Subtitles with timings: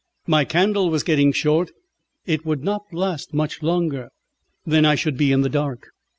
[0.25, 1.69] My candle was getting short;
[2.25, 4.09] it would not last much longer,
[4.65, 5.89] and then I should be in the dark.